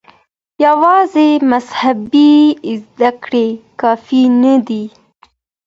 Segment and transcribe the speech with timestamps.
[0.65, 2.33] يوازې مذهبي
[2.85, 3.47] زده کړې
[3.81, 4.83] کافي نه دي.